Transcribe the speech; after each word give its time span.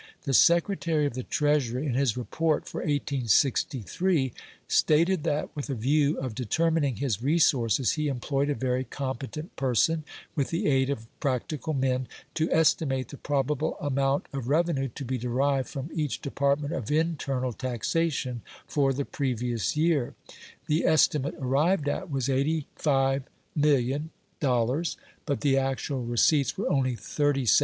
The 0.23 0.33
Secretary 0.33 1.05
of 1.05 1.13
the 1.13 1.21
Treasury, 1.21 1.85
in 1.85 1.93
his 1.93 2.17
report 2.17 2.67
for 2.67 2.79
1863, 2.79 4.33
stated 4.67 5.23
that, 5.25 5.55
with 5.55 5.69
a 5.69 5.75
view 5.75 6.17
of 6.17 6.33
determining 6.33 6.95
his 6.95 7.21
resources, 7.21 7.91
he 7.91 8.07
employed 8.07 8.49
a 8.49 8.55
very 8.55 8.83
competent 8.83 9.55
person, 9.55 10.03
with 10.35 10.49
the 10.49 10.65
aid 10.65 10.89
of 10.89 11.05
practical 11.19 11.75
men, 11.75 12.07
to 12.33 12.49
estimate 12.51 13.09
the 13.09 13.17
probable 13.17 13.77
amount 13.79 14.25
of 14.33 14.47
revenue 14.49 14.87
to 14.87 15.05
be 15.05 15.19
derived 15.19 15.69
from 15.69 15.91
each 15.93 16.19
department 16.19 16.73
of 16.73 16.89
internal 16.89 17.53
taxation 17.53 18.41
for 18.65 18.93
the 18.93 19.05
previous 19.05 19.77
year. 19.77 20.15
The 20.65 20.83
estimate 20.83 21.35
arrived 21.37 21.87
at 21.87 22.09
was 22.09 22.27
$85,000,000, 22.27 24.97
but 25.27 25.41
the 25.41 25.59
actual 25.59 26.03
receipts 26.03 26.57
were 26.57 26.71
only 26.71 26.95
$37,000,000." 26.95 27.59